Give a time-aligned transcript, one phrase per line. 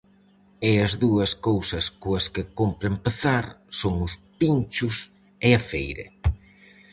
[0.69, 3.45] E as dúas cousas coas que cómpre empezar,
[3.79, 4.95] son os pinchos
[5.47, 6.07] e a feira.